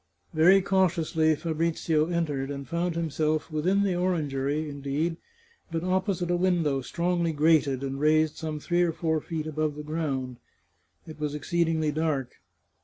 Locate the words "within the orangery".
3.51-4.67